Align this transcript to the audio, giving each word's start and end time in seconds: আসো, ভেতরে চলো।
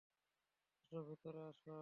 আসো, 0.91 0.97
ভেতরে 1.07 1.41
চলো। 1.55 1.79